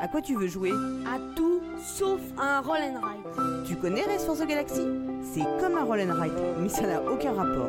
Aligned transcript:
À 0.00 0.08
quoi 0.08 0.22
tu 0.22 0.34
veux 0.34 0.46
jouer? 0.46 0.72
À 1.06 1.18
tout 1.36 1.60
sauf 1.76 2.22
à 2.38 2.56
un 2.56 2.60
roll 2.62 2.78
and 2.80 3.06
ride. 3.06 3.66
Tu 3.66 3.76
connais 3.76 4.02
Race 4.02 4.24
for 4.24 4.34
the 4.34 4.46
Galaxy 4.46 4.80
C'est 5.22 5.44
comme 5.60 5.76
un 5.76 5.84
roll 5.84 6.00
and 6.00 6.18
ride, 6.18 6.32
mais 6.58 6.70
ça 6.70 6.86
n'a 6.86 7.02
aucun 7.02 7.34
rapport. 7.34 7.68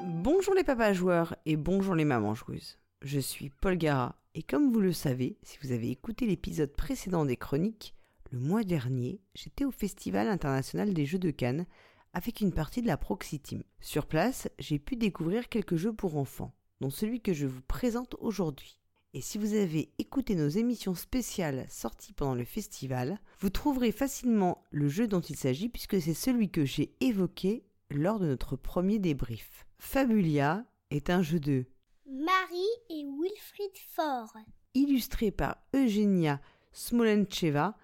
Bonjour 0.00 0.54
les 0.56 0.64
papas 0.64 0.92
joueurs 0.92 1.36
et 1.46 1.54
bonjour 1.54 1.94
les 1.94 2.04
mamans 2.04 2.34
joueuses. 2.34 2.80
Je 3.00 3.20
suis 3.20 3.50
Paul 3.50 3.76
Gara 3.76 4.16
et 4.34 4.42
comme 4.42 4.72
vous 4.72 4.80
le 4.80 4.92
savez, 4.92 5.38
si 5.44 5.56
vous 5.62 5.70
avez 5.70 5.92
écouté 5.92 6.26
l'épisode 6.26 6.72
précédent 6.72 7.24
des 7.24 7.36
chroniques, 7.36 7.94
le 8.32 8.40
mois 8.40 8.64
dernier, 8.64 9.20
j'étais 9.36 9.64
au 9.64 9.70
Festival 9.70 10.26
international 10.26 10.94
des 10.94 11.06
jeux 11.06 11.20
de 11.20 11.30
Cannes 11.30 11.66
avec 12.12 12.40
une 12.40 12.52
partie 12.52 12.82
de 12.82 12.88
la 12.88 12.96
Proxy 12.96 13.38
Team. 13.38 13.62
Sur 13.80 14.06
place, 14.06 14.48
j'ai 14.58 14.80
pu 14.80 14.96
découvrir 14.96 15.48
quelques 15.48 15.76
jeux 15.76 15.92
pour 15.92 16.16
enfants, 16.16 16.56
dont 16.80 16.90
celui 16.90 17.20
que 17.20 17.32
je 17.32 17.46
vous 17.46 17.62
présente 17.62 18.16
aujourd'hui. 18.18 18.81
Et 19.14 19.20
si 19.20 19.36
vous 19.36 19.52
avez 19.52 19.90
écouté 19.98 20.34
nos 20.34 20.48
émissions 20.48 20.94
spéciales 20.94 21.66
sorties 21.68 22.14
pendant 22.14 22.34
le 22.34 22.46
festival, 22.46 23.20
vous 23.40 23.50
trouverez 23.50 23.92
facilement 23.92 24.64
le 24.70 24.88
jeu 24.88 25.06
dont 25.06 25.20
il 25.20 25.36
s'agit 25.36 25.68
puisque 25.68 26.00
c'est 26.00 26.14
celui 26.14 26.50
que 26.50 26.64
j'ai 26.64 26.94
évoqué 27.00 27.66
lors 27.90 28.18
de 28.18 28.26
notre 28.26 28.56
premier 28.56 28.98
débrief. 28.98 29.66
Fabulia 29.78 30.64
est 30.90 31.10
un 31.10 31.20
jeu 31.20 31.40
de 31.40 31.66
Marie 32.06 32.56
et 32.88 33.04
Wilfried 33.04 33.76
Faure, 33.88 34.34
illustré 34.72 35.30
par 35.30 35.58
Eugenia 35.74 36.40
Smolencheva 36.72 37.76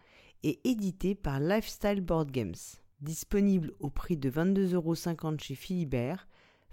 et 0.43 0.61
édité 0.65 1.15
par 1.15 1.41
Lifestyle 1.41 2.01
Board 2.01 2.31
Games. 2.31 2.55
Disponible 3.03 3.75
au 3.81 3.91
prix 3.91 4.17
de 4.17 4.31
22,50€ 4.31 5.41
chez 5.41 5.55
Philibert, 5.55 6.27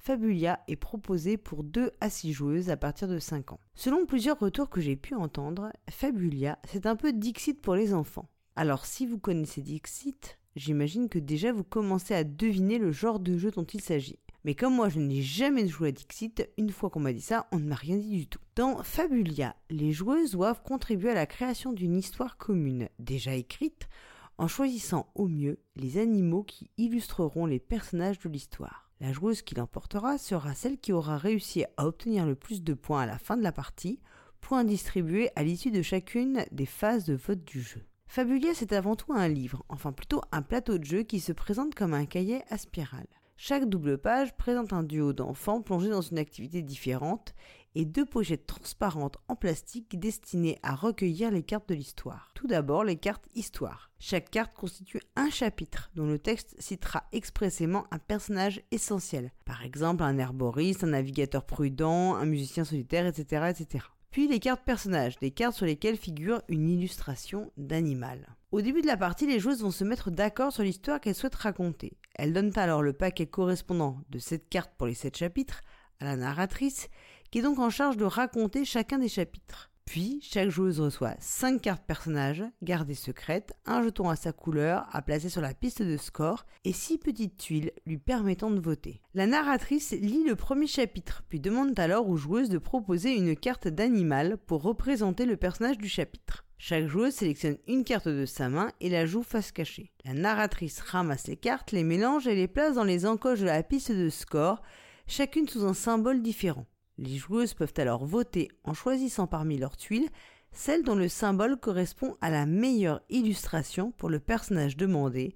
Fabulia 0.05 0.59
est 0.68 0.76
proposé 0.76 1.36
pour 1.36 1.64
2 1.64 1.90
à 2.00 2.12
6 2.12 2.32
joueuses 2.32 2.70
à 2.70 2.77
partir 2.77 3.08
de 3.08 3.18
5 3.18 3.53
ans. 3.53 3.59
Selon 3.73 4.06
plusieurs 4.06 4.38
retours 4.38 4.70
que 4.70 4.80
j'ai 4.80 4.95
pu 4.95 5.16
entendre, 5.16 5.73
Fabulia, 5.89 6.59
c'est 6.67 6.86
un 6.86 6.95
peu 6.95 7.12
Dixit 7.12 7.59
pour 7.59 7.73
les 7.73 7.92
enfants. 7.92 8.30
Alors 8.56 8.86
si 8.86 9.08
vous 9.08 9.17
connaissez 9.17 9.62
Dixit, 9.62 10.38
j'imagine 10.56 11.09
que 11.09 11.17
déjà 11.17 11.52
vous 11.52 11.64
commencez 11.64 12.14
à 12.14 12.23
deviner 12.23 12.78
le 12.78 12.92
genre 12.92 13.20
de 13.20 13.36
jeu 13.36 13.50
dont 13.50 13.64
il 13.64 13.81
s'agit. 13.81 14.20
Mais 14.44 14.53
comme 14.53 14.75
moi 14.75 14.89
je 14.89 15.00
n'ai 15.00 15.23
jamais 15.23 15.67
joué 15.67 15.88
à 15.88 15.92
Dixit, 15.92 16.47
une 16.59 16.69
fois 16.69 16.92
qu'on 16.92 17.00
m'a 17.00 17.12
dit 17.12 17.19
ça, 17.19 17.47
on 17.52 17.58
ne 17.58 17.67
m'a 17.67 17.73
rien 17.73 17.97
dit 17.97 18.16
du 18.16 18.28
tout. 18.28 18.38
Dans 18.56 18.84
Fabulia, 18.84 19.56
les 19.72 19.92
joueuses 19.92 20.34
doivent 20.34 20.62
contribuer 20.62 21.09
à 21.09 21.16
la 21.16 21.25
création 21.25 21.73
d'une 21.73 21.97
histoire 21.97 22.38
commune, 22.38 22.90
déjà 23.00 23.34
écrite, 23.34 23.90
en 24.38 24.47
choisissant 24.47 25.09
au 25.16 25.28
mieux 25.28 25.58
les 25.75 25.97
animaux 25.97 26.44
qui 26.44 26.69
illustreront 26.78 27.47
les 27.47 27.59
personnages 27.59 28.19
de 28.19 28.30
l'histoire. 28.30 28.84
La 29.01 29.11
joueuse 29.11 29.41
qui 29.41 29.55
l'emportera 29.55 30.17
sera 30.17 30.53
celle 30.53 30.77
qui 30.77 30.93
aura 30.93 31.17
réussi 31.17 31.65
à 31.77 31.85
obtenir 31.85 32.25
le 32.25 32.35
plus 32.35 32.63
de 32.63 32.73
points 32.73 33.01
à 33.01 33.05
la 33.05 33.17
fin 33.17 33.35
de 33.35 33.43
la 33.43 33.51
partie, 33.51 33.99
points 34.39 34.63
distribués 34.63 35.29
à 35.35 35.43
l'issue 35.43 35.71
de 35.71 35.81
chacune 35.81 36.45
des 36.51 36.65
phases 36.65 37.05
de 37.05 37.16
vote 37.16 37.43
du 37.43 37.61
jeu. 37.61 37.83
Fabulia, 38.07 38.53
c'est 38.53 38.71
avant 38.71 38.95
tout 38.95 39.11
un 39.11 39.27
livre, 39.27 39.66
enfin 39.67 39.91
plutôt 39.91 40.21
un 40.31 40.41
plateau 40.41 40.77
de 40.77 40.85
jeu 40.85 41.03
qui 41.03 41.19
se 41.19 41.33
présente 41.33 41.75
comme 41.75 41.93
un 41.93 42.05
cahier 42.05 42.43
à 42.49 42.57
spirale. 42.57 43.07
Chaque 43.38 43.67
double 43.67 43.97
page 43.97 44.36
présente 44.38 44.72
un 44.72 44.83
duo 44.83 45.11
d'enfants 45.11 45.61
plongés 45.61 45.89
dans 45.89 46.02
une 46.02 46.17
activité 46.17 46.61
différente 46.61 47.36
et 47.75 47.83
deux 47.83 48.05
pochettes 48.05 48.47
transparentes 48.47 49.17
en 49.28 49.36
plastique 49.36 50.00
destinées 50.00 50.58
à 50.64 50.73
recueillir 50.73 51.31
les 51.31 51.44
cartes 51.44 51.67
de 51.67 51.75
l'histoire. 51.75 52.31
Tout 52.33 52.47
d'abord, 52.47 52.86
les 52.86 52.95
cartes 52.95 53.28
histoire. 53.36 53.91
Chaque 54.00 54.31
carte 54.31 54.53
constitue 54.56 55.02
un 55.17 55.30
chapitre 55.30 55.91
dont 55.95 56.06
le 56.06 56.17
texte 56.17 56.56
citera 56.59 57.03
expressément 57.11 57.86
un 57.91 58.00
personnage 58.00 58.63
essentiel. 58.72 59.33
Par 59.44 59.63
exemple, 59.63 60.03
un 60.03 60.17
herboriste, 60.17 60.86
un 60.86 60.88
navigateur 60.88 61.45
prudent, 61.45 62.16
un 62.16 62.25
musicien 62.25 62.63
solitaire, 62.63 63.06
etc., 63.06 63.47
etc. 63.50 63.86
Puis 64.16 64.30
les 64.30 64.39
cartes 64.39 64.63
personnages, 64.63 65.19
des 65.19 65.31
cartes 65.31 65.58
sur 65.58 65.66
lesquelles 65.66 65.97
figure 65.97 66.41
une 66.47 66.69
illustration 66.69 67.51
d'animal. 67.57 68.38
Au 68.53 68.62
début 68.62 68.81
de 68.81 68.88
la 68.88 68.95
partie, 68.95 69.28
les 69.28 69.41
joueuses 69.41 69.62
vont 69.62 69.72
se 69.72 69.84
mettre 69.84 70.09
d'accord 70.09 70.53
sur 70.53 70.63
l'histoire 70.63 71.01
qu'elles 71.01 71.16
souhaitent 71.16 71.35
raconter. 71.35 71.97
Elles 72.16 72.31
donnent 72.31 72.57
alors 72.57 72.81
le 72.81 72.94
paquet 72.94 73.25
correspondant 73.25 73.97
de 74.09 74.19
cette 74.19 74.47
carte 74.47 74.72
pour 74.78 74.88
les 74.88 74.94
7 74.94 75.17
chapitres 75.17 75.59
à 76.00 76.06
la 76.06 76.16
narratrice, 76.16 76.88
qui 77.29 77.40
est 77.40 77.41
donc 77.41 77.59
en 77.59 77.69
charge 77.69 77.97
de 77.97 78.06
raconter 78.06 78.63
chacun 78.63 79.00
des 79.00 79.09
chapitres. 79.09 79.69
Puis, 79.85 80.19
chaque 80.23 80.50
joueuse 80.50 80.81
reçoit 80.81 81.16
5 81.19 81.62
cartes 81.62 81.85
personnages, 81.85 82.44
gardées 82.63 82.96
secrètes, 82.96 83.53
un 83.66 83.84
jeton 83.84 84.09
à 84.09 84.16
sa 84.16 84.34
couleur 84.34 84.88
à 84.91 85.01
placer 85.01 85.29
sur 85.29 85.41
la 85.41 85.53
piste 85.53 85.81
de 85.81 85.96
score 85.96 86.46
et 86.66 86.73
6 86.73 86.97
petites 86.97 87.38
tuiles 87.38 87.72
lui 87.85 87.97
permettant 87.97 88.50
de 88.50 88.59
voter. 88.59 89.00
La 89.13 89.28
narratrice 89.28 89.91
lit 89.91 90.23
le 90.23 90.35
premier 90.35 90.68
chapitre, 90.68 91.23
puis 91.29 91.40
demande 91.40 91.79
alors 91.79 92.09
aux 92.09 92.18
joueuses 92.18 92.50
de 92.50 92.57
proposer 92.57 93.16
une 93.16 93.35
carte 93.35 93.68
d'animal 93.68 94.38
pour 94.38 94.63
représenter 94.63 95.25
le 95.25 95.38
personnage 95.38 95.78
du 95.78 95.88
chapitre. 95.88 96.46
Chaque 96.57 96.88
joueuse 96.88 97.13
sélectionne 97.13 97.57
une 97.67 97.84
carte 97.84 98.07
de 98.07 98.25
sa 98.25 98.50
main 98.50 98.72
et 98.81 98.90
la 98.90 99.06
joue 99.06 99.23
face 99.23 99.52
cachée. 99.52 99.94
La 100.03 100.13
narratrice 100.13 100.79
ramasse 100.79 101.28
les 101.28 101.38
cartes, 101.38 101.72
les 101.72 101.84
mélange 101.84 102.28
et 102.28 102.35
les 102.35 102.47
place 102.47 102.75
dans 102.75 102.84
les 102.84 103.06
encoches 103.06 103.41
de 103.41 103.46
la 103.46 103.62
piste 103.62 103.91
de 103.91 104.09
score, 104.09 104.62
chacune 105.06 105.47
sous 105.47 105.66
un 105.66 105.73
symbole 105.73 106.22
différent. 106.22 106.66
Les 106.97 107.17
joueuses 107.17 107.53
peuvent 107.53 107.73
alors 107.78 108.06
voter 108.06 108.50
en 108.63 108.73
choisissant 108.73 109.28
parmi 109.28 109.57
leurs 109.57 109.78
tuiles 109.78 110.09
celle 110.56 110.83
dont 110.83 110.95
le 110.95 111.09
symbole 111.09 111.57
correspond 111.57 112.16
à 112.22 112.29
la 112.29 112.45
meilleure 112.45 113.01
illustration 113.09 113.91
pour 113.91 114.09
le 114.09 114.19
personnage 114.19 114.78
demandé, 114.78 115.35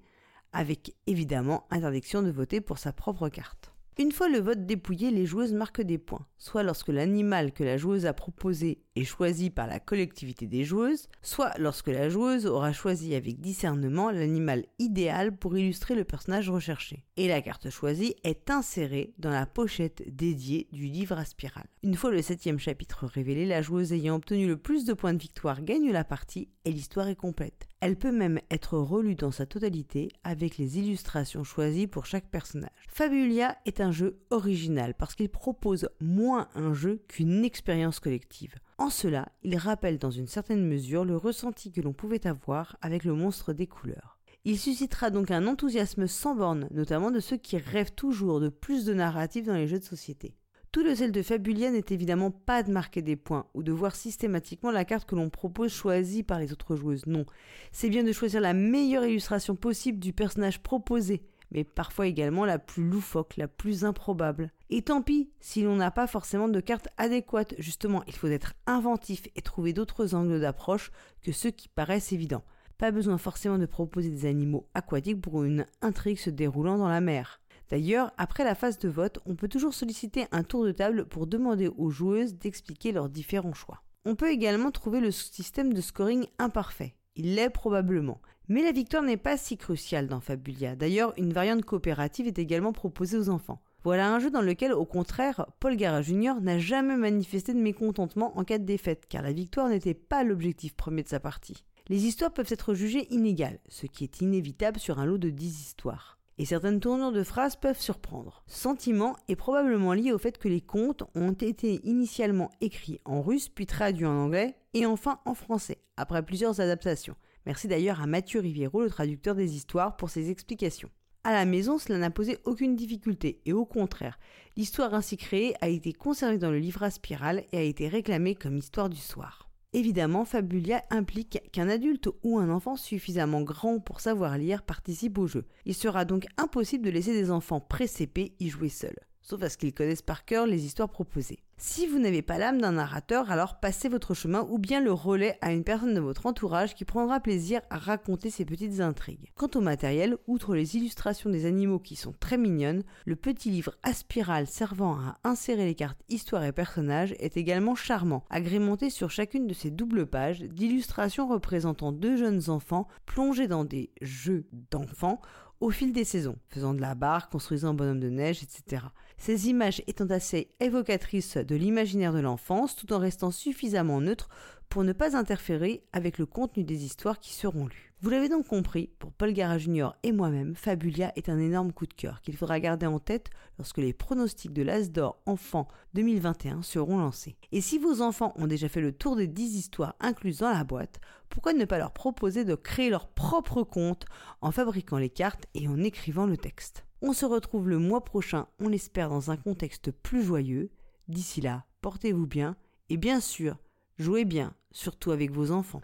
avec 0.52 0.96
évidemment 1.06 1.66
interdiction 1.70 2.22
de 2.22 2.30
voter 2.30 2.62
pour 2.62 2.78
sa 2.78 2.92
propre 2.92 3.28
carte. 3.28 3.69
Une 3.98 4.12
fois 4.12 4.28
le 4.28 4.38
vote 4.38 4.66
dépouillé, 4.66 5.10
les 5.10 5.26
joueuses 5.26 5.52
marquent 5.52 5.82
des 5.82 5.98
points, 5.98 6.26
soit 6.38 6.62
lorsque 6.62 6.88
l'animal 6.88 7.52
que 7.52 7.64
la 7.64 7.76
joueuse 7.76 8.06
a 8.06 8.14
proposé 8.14 8.82
est 8.96 9.04
choisi 9.04 9.50
par 9.50 9.66
la 9.66 9.80
collectivité 9.80 10.46
des 10.46 10.64
joueuses, 10.64 11.08
soit 11.22 11.52
lorsque 11.58 11.88
la 11.88 12.08
joueuse 12.08 12.46
aura 12.46 12.72
choisi 12.72 13.14
avec 13.14 13.40
discernement 13.40 14.10
l'animal 14.10 14.64
idéal 14.78 15.36
pour 15.36 15.58
illustrer 15.58 15.96
le 15.96 16.04
personnage 16.04 16.48
recherché. 16.48 17.04
Et 17.16 17.28
la 17.28 17.42
carte 17.42 17.68
choisie 17.68 18.14
est 18.24 18.48
insérée 18.50 19.12
dans 19.18 19.30
la 19.30 19.44
pochette 19.44 20.02
dédiée 20.06 20.68
du 20.72 20.84
livre 20.84 21.18
à 21.18 21.24
spirale. 21.24 21.68
Une 21.82 21.96
fois 21.96 22.10
le 22.10 22.22
septième 22.22 22.58
chapitre 22.58 23.06
révélé, 23.06 23.44
la 23.44 23.60
joueuse 23.60 23.92
ayant 23.92 24.16
obtenu 24.16 24.46
le 24.46 24.56
plus 24.56 24.84
de 24.84 24.94
points 24.94 25.14
de 25.14 25.22
victoire 25.22 25.62
gagne 25.62 25.90
la 25.90 26.04
partie 26.04 26.48
et 26.64 26.70
l'histoire 26.70 27.08
est 27.08 27.16
complète. 27.16 27.69
Elle 27.82 27.96
peut 27.96 28.12
même 28.12 28.40
être 28.50 28.76
relue 28.76 29.14
dans 29.14 29.30
sa 29.30 29.46
totalité 29.46 30.10
avec 30.22 30.58
les 30.58 30.78
illustrations 30.78 31.44
choisies 31.44 31.86
pour 31.86 32.04
chaque 32.04 32.28
personnage. 32.28 32.68
Fabulia 32.88 33.56
est 33.64 33.80
un 33.80 33.90
jeu 33.90 34.20
original 34.28 34.92
parce 34.92 35.14
qu'il 35.14 35.30
propose 35.30 35.88
moins 35.98 36.48
un 36.54 36.74
jeu 36.74 37.02
qu'une 37.08 37.42
expérience 37.42 37.98
collective. 37.98 38.54
En 38.76 38.90
cela, 38.90 39.30
il 39.42 39.56
rappelle 39.56 39.98
dans 39.98 40.10
une 40.10 40.26
certaine 40.26 40.66
mesure 40.66 41.06
le 41.06 41.16
ressenti 41.16 41.72
que 41.72 41.80
l'on 41.80 41.94
pouvait 41.94 42.26
avoir 42.26 42.76
avec 42.82 43.04
le 43.04 43.14
monstre 43.14 43.54
des 43.54 43.66
couleurs. 43.66 44.18
Il 44.44 44.58
suscitera 44.58 45.10
donc 45.10 45.30
un 45.30 45.46
enthousiasme 45.46 46.06
sans 46.06 46.34
borne, 46.34 46.68
notamment 46.70 47.10
de 47.10 47.20
ceux 47.20 47.36
qui 47.38 47.56
rêvent 47.56 47.94
toujours 47.94 48.40
de 48.40 48.50
plus 48.50 48.84
de 48.84 48.92
narratifs 48.92 49.46
dans 49.46 49.54
les 49.54 49.68
jeux 49.68 49.78
de 49.78 49.84
société. 49.84 50.34
Tout 50.72 50.84
le 50.84 50.94
sel 50.94 51.10
de 51.10 51.20
Fabulia 51.20 51.72
n'est 51.72 51.86
évidemment 51.90 52.30
pas 52.30 52.62
de 52.62 52.70
marquer 52.70 53.02
des 53.02 53.16
points 53.16 53.46
ou 53.54 53.64
de 53.64 53.72
voir 53.72 53.96
systématiquement 53.96 54.70
la 54.70 54.84
carte 54.84 55.08
que 55.08 55.16
l'on 55.16 55.28
propose 55.28 55.72
choisie 55.72 56.22
par 56.22 56.38
les 56.38 56.52
autres 56.52 56.76
joueuses. 56.76 57.06
Non, 57.06 57.26
c'est 57.72 57.88
bien 57.88 58.04
de 58.04 58.12
choisir 58.12 58.40
la 58.40 58.52
meilleure 58.52 59.04
illustration 59.04 59.56
possible 59.56 59.98
du 59.98 60.12
personnage 60.12 60.62
proposé, 60.62 61.22
mais 61.50 61.64
parfois 61.64 62.06
également 62.06 62.44
la 62.44 62.60
plus 62.60 62.88
loufoque, 62.88 63.36
la 63.36 63.48
plus 63.48 63.84
improbable. 63.84 64.52
Et 64.70 64.82
tant 64.82 65.02
pis 65.02 65.28
si 65.40 65.62
l'on 65.62 65.74
n'a 65.74 65.90
pas 65.90 66.06
forcément 66.06 66.48
de 66.48 66.60
carte 66.60 66.86
adéquate, 66.98 67.54
justement, 67.58 68.04
il 68.06 68.14
faut 68.14 68.28
être 68.28 68.54
inventif 68.68 69.24
et 69.34 69.42
trouver 69.42 69.72
d'autres 69.72 70.14
angles 70.14 70.40
d'approche 70.40 70.92
que 71.20 71.32
ceux 71.32 71.50
qui 71.50 71.66
paraissent 71.66 72.12
évidents. 72.12 72.44
Pas 72.78 72.92
besoin 72.92 73.18
forcément 73.18 73.58
de 73.58 73.66
proposer 73.66 74.08
des 74.08 74.24
animaux 74.24 74.68
aquatiques 74.74 75.20
pour 75.20 75.42
une 75.42 75.66
intrigue 75.82 76.16
se 76.16 76.30
déroulant 76.30 76.78
dans 76.78 76.88
la 76.88 77.00
mer. 77.00 77.39
D'ailleurs, 77.70 78.10
après 78.18 78.42
la 78.42 78.56
phase 78.56 78.78
de 78.78 78.88
vote, 78.88 79.20
on 79.26 79.36
peut 79.36 79.48
toujours 79.48 79.74
solliciter 79.74 80.26
un 80.32 80.42
tour 80.42 80.64
de 80.64 80.72
table 80.72 81.06
pour 81.06 81.28
demander 81.28 81.68
aux 81.68 81.90
joueuses 81.90 82.34
d'expliquer 82.34 82.90
leurs 82.90 83.08
différents 83.08 83.54
choix. 83.54 83.82
On 84.04 84.16
peut 84.16 84.30
également 84.30 84.72
trouver 84.72 85.00
le 85.00 85.12
système 85.12 85.72
de 85.72 85.80
scoring 85.80 86.26
imparfait. 86.38 86.96
Il 87.14 87.36
l'est 87.36 87.50
probablement. 87.50 88.20
Mais 88.48 88.62
la 88.62 88.72
victoire 88.72 89.04
n'est 89.04 89.16
pas 89.16 89.36
si 89.36 89.56
cruciale 89.56 90.08
dans 90.08 90.18
Fabulia. 90.18 90.74
D'ailleurs, 90.74 91.12
une 91.16 91.32
variante 91.32 91.64
coopérative 91.64 92.26
est 92.26 92.40
également 92.40 92.72
proposée 92.72 93.16
aux 93.16 93.28
enfants. 93.28 93.62
Voilà 93.84 94.12
un 94.12 94.18
jeu 94.18 94.30
dans 94.30 94.42
lequel, 94.42 94.72
au 94.72 94.84
contraire, 94.84 95.46
Paul 95.60 95.76
Gara 95.76 96.02
Jr. 96.02 96.34
n'a 96.40 96.58
jamais 96.58 96.96
manifesté 96.96 97.54
de 97.54 97.60
mécontentement 97.60 98.36
en 98.36 98.42
cas 98.42 98.58
de 98.58 98.64
défaite, 98.64 99.06
car 99.08 99.22
la 99.22 99.32
victoire 99.32 99.68
n'était 99.68 99.94
pas 99.94 100.24
l'objectif 100.24 100.74
premier 100.74 101.04
de 101.04 101.08
sa 101.08 101.20
partie. 101.20 101.64
Les 101.88 102.04
histoires 102.06 102.32
peuvent 102.32 102.46
être 102.50 102.74
jugées 102.74 103.12
inégales, 103.14 103.60
ce 103.68 103.86
qui 103.86 104.02
est 104.04 104.20
inévitable 104.20 104.80
sur 104.80 104.98
un 104.98 105.06
lot 105.06 105.18
de 105.18 105.30
10 105.30 105.60
histoires 105.60 106.19
et 106.40 106.46
certaines 106.46 106.80
tournures 106.80 107.12
de 107.12 107.22
phrases 107.22 107.54
peuvent 107.54 107.78
surprendre. 107.78 108.42
Sentiment 108.46 109.14
est 109.28 109.36
probablement 109.36 109.92
lié 109.92 110.10
au 110.10 110.16
fait 110.16 110.38
que 110.38 110.48
les 110.48 110.62
contes 110.62 111.02
ont 111.14 111.32
été 111.32 111.86
initialement 111.86 112.50
écrits 112.62 112.98
en 113.04 113.20
russe 113.20 113.50
puis 113.50 113.66
traduits 113.66 114.06
en 114.06 114.16
anglais 114.16 114.56
et 114.72 114.86
enfin 114.86 115.20
en 115.26 115.34
français, 115.34 115.76
après 115.98 116.24
plusieurs 116.24 116.62
adaptations. 116.62 117.14
Merci 117.44 117.68
d'ailleurs 117.68 118.00
à 118.00 118.06
Mathieu 118.06 118.40
Riviero, 118.40 118.80
le 118.80 118.88
traducteur 118.88 119.34
des 119.34 119.54
histoires, 119.54 119.98
pour 119.98 120.08
ses 120.08 120.30
explications. 120.30 120.88
À 121.24 121.32
la 121.32 121.44
maison, 121.44 121.76
cela 121.76 121.98
n'a 121.98 122.10
posé 122.10 122.38
aucune 122.46 122.74
difficulté, 122.74 123.42
et 123.44 123.52
au 123.52 123.66
contraire, 123.66 124.18
l'histoire 124.56 124.94
ainsi 124.94 125.18
créée 125.18 125.54
a 125.60 125.68
été 125.68 125.92
conservée 125.92 126.38
dans 126.38 126.50
le 126.50 126.58
livre 126.58 126.82
à 126.82 126.90
spirale 126.90 127.44
et 127.52 127.58
a 127.58 127.62
été 127.62 127.86
réclamée 127.86 128.34
comme 128.34 128.56
histoire 128.56 128.88
du 128.88 128.96
soir. 128.96 129.49
Évidemment, 129.72 130.24
Fabulia 130.24 130.82
implique 130.90 131.38
qu'un 131.52 131.68
adulte 131.68 132.08
ou 132.24 132.38
un 132.38 132.50
enfant 132.50 132.74
suffisamment 132.74 133.42
grand 133.42 133.78
pour 133.78 134.00
savoir 134.00 134.36
lire 134.36 134.64
participe 134.64 135.16
au 135.16 135.28
jeu. 135.28 135.46
Il 135.64 135.74
sera 135.74 136.04
donc 136.04 136.26
impossible 136.38 136.84
de 136.84 136.90
laisser 136.90 137.12
des 137.12 137.30
enfants 137.30 137.60
pré-CP 137.60 138.34
y 138.40 138.48
jouer 138.48 138.68
seuls 138.68 138.98
sauf 139.22 139.42
à 139.42 139.48
ce 139.48 139.56
qu'ils 139.58 139.74
connaissent 139.74 140.02
par 140.02 140.24
cœur 140.24 140.46
les 140.46 140.64
histoires 140.64 140.88
proposées. 140.88 141.40
Si 141.62 141.86
vous 141.86 141.98
n'avez 141.98 142.22
pas 142.22 142.38
l'âme 142.38 142.58
d'un 142.58 142.72
narrateur, 142.72 143.30
alors 143.30 143.60
passez 143.60 143.90
votre 143.90 144.14
chemin 144.14 144.46
ou 144.48 144.58
bien 144.58 144.80
le 144.80 144.92
relais 144.92 145.36
à 145.42 145.52
une 145.52 145.62
personne 145.62 145.92
de 145.92 146.00
votre 146.00 146.24
entourage 146.24 146.74
qui 146.74 146.86
prendra 146.86 147.20
plaisir 147.20 147.60
à 147.68 147.76
raconter 147.76 148.30
ces 148.30 148.46
petites 148.46 148.80
intrigues. 148.80 149.30
Quant 149.34 149.50
au 149.54 149.60
matériel, 149.60 150.16
outre 150.26 150.54
les 150.54 150.76
illustrations 150.76 151.28
des 151.28 151.44
animaux 151.44 151.78
qui 151.78 151.96
sont 151.96 152.14
très 152.18 152.38
mignonnes, 152.38 152.82
le 153.04 153.14
petit 153.14 153.50
livre 153.50 153.74
à 153.82 153.92
spirale 153.92 154.46
servant 154.46 154.94
à 154.94 155.18
insérer 155.22 155.66
les 155.66 155.74
cartes 155.74 156.00
histoire 156.08 156.44
et 156.44 156.52
personnages 156.52 157.14
est 157.18 157.36
également 157.36 157.74
charmant, 157.74 158.24
agrémenté 158.30 158.88
sur 158.88 159.10
chacune 159.10 159.46
de 159.46 159.52
ces 159.52 159.70
doubles 159.70 160.06
pages 160.06 160.40
d'illustrations 160.40 161.28
représentant 161.28 161.92
deux 161.92 162.16
jeunes 162.16 162.48
enfants 162.48 162.88
plongés 163.04 163.48
dans 163.48 163.66
des 163.66 163.90
jeux 164.00 164.46
d'enfants 164.70 165.20
au 165.60 165.70
fil 165.70 165.92
des 165.92 166.04
saisons, 166.04 166.36
faisant 166.48 166.74
de 166.74 166.80
la 166.80 166.94
barre, 166.94 167.28
construisant 167.28 167.70
un 167.70 167.74
bonhomme 167.74 168.00
de 168.00 168.08
neige, 168.08 168.42
etc. 168.42 168.84
Ces 169.18 169.48
images 169.48 169.82
étant 169.86 170.06
assez 170.06 170.50
évocatrices 170.60 171.36
de 171.36 171.54
l'imaginaire 171.54 172.14
de 172.14 172.20
l'enfance 172.20 172.74
tout 172.74 172.92
en 172.92 172.98
restant 172.98 173.30
suffisamment 173.30 174.00
neutres 174.00 174.30
pour 174.70 174.84
ne 174.84 174.92
pas 174.92 175.16
interférer 175.16 175.82
avec 175.92 176.16
le 176.16 176.26
contenu 176.26 176.62
des 176.62 176.84
histoires 176.84 177.18
qui 177.18 177.34
seront 177.34 177.66
lues. 177.66 177.92
Vous 178.02 178.08
l'avez 178.08 178.28
donc 178.28 178.46
compris, 178.46 178.88
pour 179.00 179.12
Paul 179.12 179.32
Gara 179.32 179.58
Junior 179.58 179.96
et 180.04 180.12
moi-même, 180.12 180.54
Fabulia 180.54 181.12
est 181.16 181.28
un 181.28 181.38
énorme 181.40 181.72
coup 181.72 181.86
de 181.86 181.92
cœur 181.92 182.22
qu'il 182.22 182.36
faudra 182.36 182.60
garder 182.60 182.86
en 182.86 183.00
tête 183.00 183.30
lorsque 183.58 183.78
les 183.78 183.92
pronostics 183.92 184.52
de 184.52 184.62
l'As 184.62 184.90
d'Or 184.90 185.20
Enfant 185.26 185.66
2021 185.94 186.62
seront 186.62 186.98
lancés. 186.98 187.36
Et 187.50 187.60
si 187.60 187.78
vos 187.78 188.00
enfants 188.00 188.32
ont 188.36 188.46
déjà 188.46 188.68
fait 188.68 188.80
le 188.80 188.92
tour 188.92 189.16
des 189.16 189.26
10 189.26 189.56
histoires 189.56 189.96
incluses 189.98 190.38
dans 190.38 190.50
la 190.50 190.64
boîte, 190.64 191.00
pourquoi 191.28 191.52
ne 191.52 191.64
pas 191.64 191.78
leur 191.78 191.92
proposer 191.92 192.44
de 192.44 192.54
créer 192.54 192.90
leur 192.90 193.08
propre 193.08 193.64
compte 193.64 194.06
en 194.40 194.52
fabriquant 194.52 194.98
les 194.98 195.10
cartes 195.10 195.46
et 195.54 195.66
en 195.66 195.82
écrivant 195.82 196.26
le 196.26 196.36
texte? 196.36 196.86
On 197.02 197.12
se 197.12 197.26
retrouve 197.26 197.68
le 197.68 197.78
mois 197.78 198.04
prochain, 198.04 198.46
on 198.60 198.68
l'espère, 198.68 199.08
dans 199.08 199.32
un 199.32 199.36
contexte 199.36 199.90
plus 199.90 200.22
joyeux. 200.22 200.70
D'ici 201.08 201.40
là, 201.40 201.64
portez-vous 201.80 202.26
bien 202.26 202.56
et 202.88 202.96
bien 202.96 203.20
sûr, 203.20 203.56
jouez 204.00 204.24
bien, 204.24 204.52
surtout 204.72 205.12
avec 205.12 205.30
vos 205.30 205.50
enfants. 205.50 205.82